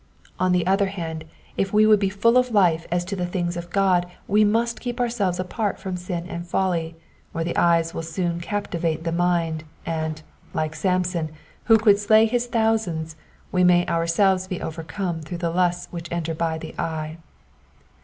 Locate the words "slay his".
11.99-12.47